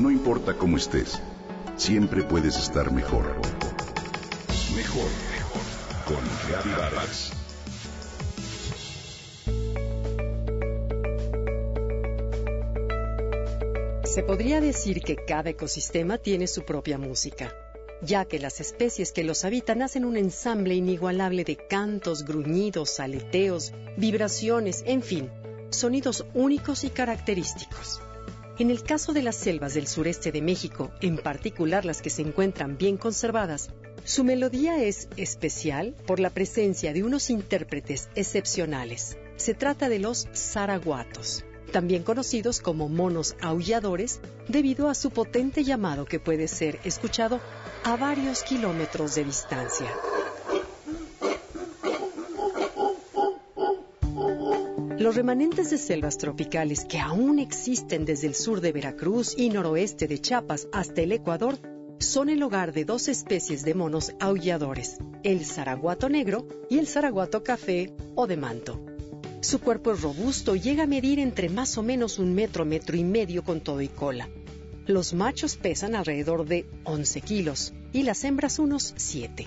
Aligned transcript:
No 0.00 0.10
importa 0.10 0.54
cómo 0.54 0.78
estés, 0.78 1.20
siempre 1.76 2.22
puedes 2.22 2.56
estar 2.56 2.90
mejor. 2.90 3.36
Mejor, 4.74 5.10
mejor. 5.30 5.60
Con 6.06 6.72
Vargas. 6.74 7.32
Se 14.04 14.22
podría 14.22 14.62
decir 14.62 15.02
que 15.02 15.16
cada 15.16 15.50
ecosistema 15.50 16.16
tiene 16.16 16.46
su 16.46 16.62
propia 16.62 16.96
música, 16.96 17.54
ya 18.00 18.24
que 18.24 18.38
las 18.38 18.62
especies 18.62 19.12
que 19.12 19.22
los 19.22 19.44
habitan 19.44 19.82
hacen 19.82 20.06
un 20.06 20.16
ensamble 20.16 20.74
inigualable 20.74 21.44
de 21.44 21.56
cantos, 21.68 22.24
gruñidos, 22.24 23.00
aleteos, 23.00 23.74
vibraciones, 23.98 24.82
en 24.86 25.02
fin, 25.02 25.30
sonidos 25.68 26.24
únicos 26.32 26.84
y 26.84 26.88
característicos. 26.88 28.00
En 28.60 28.70
el 28.70 28.82
caso 28.82 29.14
de 29.14 29.22
las 29.22 29.36
selvas 29.36 29.72
del 29.72 29.86
sureste 29.86 30.32
de 30.32 30.42
México, 30.42 30.92
en 31.00 31.16
particular 31.16 31.86
las 31.86 32.02
que 32.02 32.10
se 32.10 32.20
encuentran 32.20 32.76
bien 32.76 32.98
conservadas, 32.98 33.70
su 34.04 34.22
melodía 34.22 34.82
es 34.82 35.08
especial 35.16 35.94
por 36.06 36.20
la 36.20 36.28
presencia 36.28 36.92
de 36.92 37.02
unos 37.02 37.30
intérpretes 37.30 38.10
excepcionales. 38.14 39.16
Se 39.36 39.54
trata 39.54 39.88
de 39.88 39.98
los 39.98 40.28
zaraguatos 40.34 41.42
también 41.72 42.02
conocidos 42.02 42.60
como 42.60 42.88
monos 42.88 43.36
aulladores, 43.40 44.20
debido 44.48 44.88
a 44.88 44.94
su 44.94 45.10
potente 45.10 45.64
llamado 45.64 46.04
que 46.04 46.20
puede 46.20 46.48
ser 46.48 46.80
escuchado 46.84 47.40
a 47.84 47.96
varios 47.96 48.42
kilómetros 48.42 49.14
de 49.14 49.24
distancia. 49.24 49.86
Los 55.00 55.16
remanentes 55.16 55.70
de 55.70 55.78
selvas 55.78 56.18
tropicales 56.18 56.84
que 56.84 56.98
aún 56.98 57.38
existen 57.38 58.04
desde 58.04 58.26
el 58.26 58.34
sur 58.34 58.60
de 58.60 58.70
Veracruz 58.70 59.34
y 59.34 59.48
noroeste 59.48 60.06
de 60.06 60.18
Chiapas 60.18 60.68
hasta 60.72 61.00
el 61.00 61.12
Ecuador 61.12 61.58
son 61.98 62.28
el 62.28 62.42
hogar 62.42 62.74
de 62.74 62.84
dos 62.84 63.08
especies 63.08 63.62
de 63.62 63.72
monos 63.72 64.12
aulladores, 64.20 64.98
el 65.22 65.46
zaraguato 65.46 66.10
negro 66.10 66.46
y 66.68 66.76
el 66.76 66.86
zaraguato 66.86 67.42
café 67.42 67.94
o 68.14 68.26
de 68.26 68.36
manto. 68.36 68.78
Su 69.40 69.60
cuerpo 69.60 69.92
es 69.92 70.02
robusto 70.02 70.54
y 70.54 70.60
llega 70.60 70.82
a 70.82 70.86
medir 70.86 71.18
entre 71.18 71.48
más 71.48 71.78
o 71.78 71.82
menos 71.82 72.18
un 72.18 72.34
metro, 72.34 72.66
metro 72.66 72.94
y 72.94 73.02
medio 73.02 73.42
con 73.42 73.62
todo 73.62 73.80
y 73.80 73.88
cola. 73.88 74.28
Los 74.84 75.14
machos 75.14 75.56
pesan 75.56 75.94
alrededor 75.94 76.44
de 76.44 76.66
11 76.84 77.22
kilos 77.22 77.72
y 77.94 78.02
las 78.02 78.22
hembras 78.24 78.58
unos 78.58 78.92
7. 78.98 79.46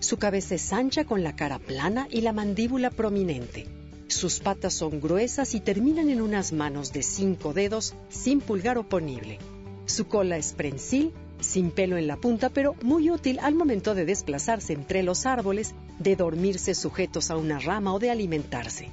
Su 0.00 0.16
cabeza 0.16 0.54
es 0.54 0.72
ancha 0.72 1.04
con 1.04 1.22
la 1.22 1.36
cara 1.36 1.58
plana 1.58 2.08
y 2.10 2.22
la 2.22 2.32
mandíbula 2.32 2.88
prominente. 2.88 3.75
Sus 4.08 4.38
patas 4.38 4.74
son 4.74 5.00
gruesas 5.00 5.54
y 5.54 5.60
terminan 5.60 6.08
en 6.10 6.20
unas 6.20 6.52
manos 6.52 6.92
de 6.92 7.02
cinco 7.02 7.52
dedos 7.52 7.94
sin 8.08 8.40
pulgar 8.40 8.78
oponible. 8.78 9.38
Su 9.86 10.06
cola 10.06 10.36
es 10.36 10.52
prensil, 10.52 11.12
sin 11.40 11.70
pelo 11.70 11.96
en 11.96 12.06
la 12.06 12.16
punta, 12.16 12.48
pero 12.48 12.74
muy 12.82 13.10
útil 13.10 13.38
al 13.40 13.54
momento 13.54 13.94
de 13.94 14.04
desplazarse 14.04 14.72
entre 14.72 15.02
los 15.02 15.26
árboles, 15.26 15.74
de 15.98 16.16
dormirse 16.16 16.74
sujetos 16.74 17.30
a 17.30 17.36
una 17.36 17.58
rama 17.58 17.94
o 17.94 17.98
de 17.98 18.10
alimentarse. 18.10 18.90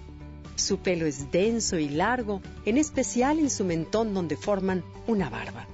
Su 0.55 0.79
pelo 0.79 1.05
es 1.05 1.31
denso 1.31 1.77
y 1.77 1.89
largo, 1.89 2.41
en 2.65 2.77
especial 2.77 3.39
en 3.39 3.49
su 3.49 3.65
mentón 3.65 4.13
donde 4.13 4.35
forman 4.35 4.83
una 5.07 5.29
barba. 5.29 5.67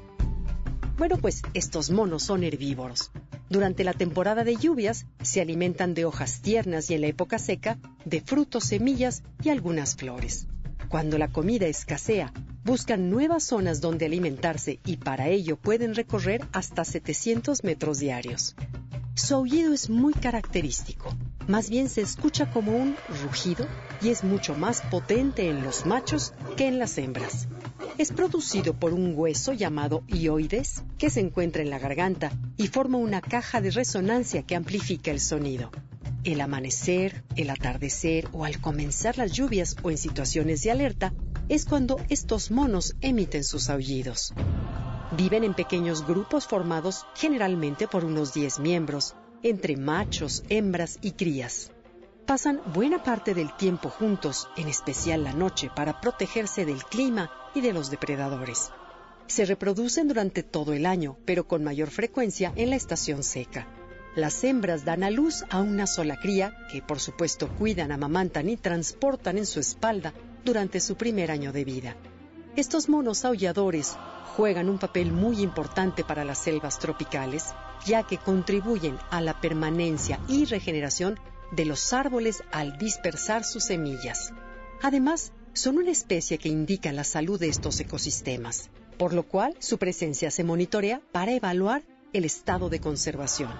Bueno, 0.98 1.18
pues 1.18 1.42
estos 1.54 1.92
monos 1.92 2.24
son 2.24 2.44
herbívoros. 2.44 3.12
Durante 3.50 3.84
la 3.84 3.94
temporada 3.94 4.44
de 4.44 4.56
lluvias 4.56 5.06
se 5.24 5.42
alimentan 5.42 5.96
de 5.96 6.06
hojas 6.06 6.42
tiernas 6.42 6.90
y 6.90 6.94
en 6.94 7.02
la 7.02 7.08
época 7.08 7.40
seca 7.40 7.80
de 8.06 8.22
frutos, 8.22 8.66
semillas 8.66 9.24
y 9.44 9.50
algunas 9.50 9.96
flores. 9.96 10.48
Cuando 10.88 11.18
la 11.18 11.30
comida 11.30 11.66
escasea, 11.66 12.32
buscan 12.64 13.10
nuevas 13.10 13.44
zonas 13.44 13.82
donde 13.82 14.06
alimentarse 14.06 14.80
y 14.86 14.98
para 14.98 15.30
ello 15.30 15.58
pueden 15.58 15.96
recorrer 15.96 16.42
hasta 16.52 16.86
700 16.86 17.64
metros 17.64 18.00
diarios. 18.00 18.56
Su 19.16 19.36
aullido 19.36 19.74
es 19.74 19.90
muy 19.90 20.14
característico. 20.14 21.16
Más 21.48 21.70
bien 21.70 21.90
se 21.90 22.02
escucha 22.02 22.52
como 22.52 22.78
un 22.78 22.96
rugido 23.24 23.68
y 24.02 24.10
es 24.10 24.24
mucho 24.24 24.56
más 24.56 24.82
potente 24.84 25.50
en 25.50 25.64
los 25.64 25.86
machos 25.86 26.34
que 26.56 26.68
en 26.68 26.80
las 26.80 26.98
hembras. 26.98 27.48
Es 28.00 28.14
producido 28.14 28.76
por 28.76 28.94
un 28.94 29.12
hueso 29.14 29.52
llamado 29.52 30.06
ioides 30.08 30.86
que 30.98 31.10
se 31.10 31.20
encuentra 31.20 31.64
en 31.64 31.70
la 31.70 31.80
garganta 31.80 32.32
y 32.56 32.68
forma 32.68 32.98
una 32.98 33.20
caja 33.20 33.60
de 33.60 33.72
resonancia 33.72 34.44
que 34.44 34.56
amplifica 34.56 35.12
el 35.12 35.20
sonido. 35.20 35.70
El 36.24 36.40
amanecer, 36.40 37.26
el 37.36 37.50
atardecer 37.50 38.30
o 38.32 38.46
al 38.46 38.62
comenzar 38.62 39.18
las 39.18 39.34
lluvias 39.34 39.76
o 39.84 39.92
en 39.92 39.98
situaciones 39.98 40.64
de 40.64 40.72
alerta 40.72 41.14
es 41.50 41.66
cuando 41.66 41.98
estos 42.08 42.52
monos 42.52 42.96
emiten 43.02 43.44
sus 43.44 43.70
aullidos. 43.70 44.34
Viven 45.18 45.44
en 45.44 45.54
pequeños 45.54 46.08
grupos 46.08 46.48
formados 46.48 47.06
generalmente 47.16 47.86
por 47.86 48.06
unos 48.06 48.34
10 48.34 48.60
miembros, 48.60 49.14
entre 49.44 49.76
machos, 49.76 50.46
hembras 50.48 51.00
y 51.02 51.12
crías. 51.12 51.74
Pasan 52.26 52.62
buena 52.74 53.04
parte 53.04 53.34
del 53.34 53.54
tiempo 53.58 53.90
juntos, 53.90 54.48
en 54.56 54.70
especial 54.70 55.26
la 55.26 55.34
noche, 55.34 55.70
para 55.76 56.00
protegerse 56.00 56.66
del 56.66 56.86
clima 56.86 57.30
y 57.54 57.62
de 57.62 57.74
los 57.74 57.90
depredadores. 57.90 58.72
Se 59.28 59.46
reproducen 59.46 60.08
durante 60.08 60.44
todo 60.44 60.74
el 60.74 60.86
año, 60.86 61.18
pero 61.26 61.48
con 61.48 61.64
mayor 61.64 61.90
frecuencia 61.90 62.52
en 62.56 62.72
la 62.72 62.76
estación 62.76 63.24
seca. 63.24 63.68
Las 64.16 64.44
hembras 64.44 64.86
dan 64.86 65.04
a 65.04 65.12
luz 65.12 65.46
a 65.50 65.62
una 65.62 65.86
sola 65.86 66.20
cría, 66.20 66.52
que 66.72 66.82
por 66.82 67.00
supuesto 67.00 67.48
cuidan, 67.48 67.92
amamantan 67.92 68.50
y 68.50 68.58
transportan 68.58 69.38
en 69.38 69.46
su 69.46 69.60
espalda 69.60 70.14
durante 70.44 70.80
su 70.80 70.96
primer 70.96 71.30
año 71.30 71.52
de 71.52 71.64
vida. 71.64 71.96
Estos 72.56 72.90
monos 72.90 73.24
aulladores 73.24 73.96
juegan 74.36 74.68
un 74.68 74.80
papel 74.80 75.12
muy 75.12 75.42
importante 75.42 76.04
para 76.04 76.26
las 76.26 76.40
selvas 76.40 76.80
tropicales, 76.80 77.54
ya 77.86 78.04
que 78.04 78.18
contribuyen 78.18 78.98
a 79.12 79.22
la 79.22 79.40
permanencia 79.40 80.20
y 80.28 80.46
regeneración 80.46 81.20
de 81.52 81.66
los 81.66 81.94
árboles 81.94 82.44
al 82.52 82.78
dispersar 82.78 83.44
sus 83.44 83.66
semillas. 83.66 84.34
Además, 84.82 85.34
son 85.54 85.78
una 85.78 85.92
especie 85.92 86.38
que 86.38 86.50
indica 86.50 86.92
la 86.92 87.04
salud 87.04 87.40
de 87.40 87.50
estos 87.50 87.80
ecosistemas, 87.80 88.70
por 88.98 89.14
lo 89.14 89.24
cual 89.24 89.56
su 89.60 89.78
presencia 89.78 90.32
se 90.32 90.44
monitorea 90.44 91.02
para 91.12 91.34
evaluar 91.34 91.84
el 92.14 92.26
estado 92.26 92.70
de 92.70 92.80
conservación. 92.80 93.52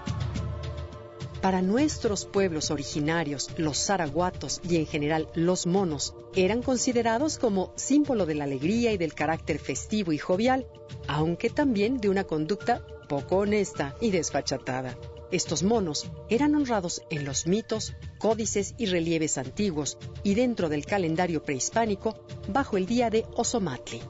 Para 1.40 1.62
nuestros 1.62 2.26
pueblos 2.26 2.70
originarios, 2.70 3.48
los 3.56 3.78
zaraguatos 3.78 4.60
y 4.68 4.76
en 4.76 4.86
general 4.86 5.28
los 5.34 5.66
monos 5.66 6.14
eran 6.36 6.62
considerados 6.62 7.38
como 7.38 7.72
símbolo 7.76 8.26
de 8.26 8.34
la 8.34 8.44
alegría 8.44 8.92
y 8.92 8.98
del 8.98 9.14
carácter 9.14 9.58
festivo 9.58 10.12
y 10.12 10.18
jovial, 10.18 10.66
aunque 11.08 11.48
también 11.48 11.98
de 11.98 12.10
una 12.10 12.24
conducta 12.24 12.84
poco 13.08 13.38
honesta 13.38 13.96
y 14.02 14.10
desfachatada. 14.10 14.98
Estos 15.32 15.62
monos 15.62 16.10
eran 16.28 16.54
honrados 16.54 17.02
en 17.08 17.24
los 17.24 17.46
mitos, 17.46 17.94
códices 18.20 18.74
y 18.78 18.86
relieves 18.86 19.38
antiguos 19.38 19.98
y 20.22 20.34
dentro 20.34 20.68
del 20.68 20.86
calendario 20.86 21.42
prehispánico 21.42 22.14
bajo 22.46 22.76
el 22.76 22.86
día 22.86 23.10
de 23.10 23.24
Osomatli. 23.34 24.00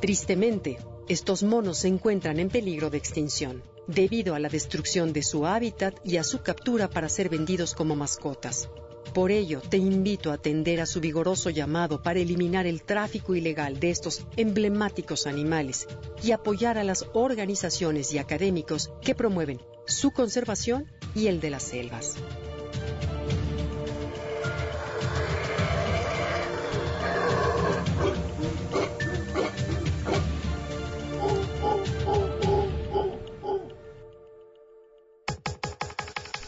Tristemente, 0.00 0.78
estos 1.08 1.42
monos 1.42 1.78
se 1.78 1.88
encuentran 1.88 2.38
en 2.38 2.50
peligro 2.50 2.90
de 2.90 2.98
extinción 2.98 3.64
debido 3.88 4.34
a 4.34 4.38
la 4.38 4.48
destrucción 4.48 5.12
de 5.12 5.22
su 5.22 5.46
hábitat 5.46 5.96
y 6.04 6.18
a 6.18 6.24
su 6.24 6.42
captura 6.42 6.90
para 6.90 7.08
ser 7.08 7.28
vendidos 7.28 7.74
como 7.74 7.96
mascotas. 7.96 8.68
Por 9.14 9.30
ello, 9.30 9.62
te 9.62 9.78
invito 9.78 10.30
a 10.30 10.34
atender 10.34 10.80
a 10.80 10.86
su 10.86 11.00
vigoroso 11.00 11.48
llamado 11.48 12.02
para 12.02 12.18
eliminar 12.18 12.66
el 12.66 12.82
tráfico 12.82 13.34
ilegal 13.34 13.80
de 13.80 13.90
estos 13.90 14.26
emblemáticos 14.36 15.26
animales 15.26 15.86
y 16.22 16.32
apoyar 16.32 16.76
a 16.76 16.84
las 16.84 17.06
organizaciones 17.14 18.12
y 18.12 18.18
académicos 18.18 18.90
que 19.00 19.14
promueven 19.14 19.60
su 19.86 20.10
conservación 20.10 20.90
y 21.14 21.28
el 21.28 21.40
de 21.40 21.50
las 21.50 21.62
selvas. 21.62 22.16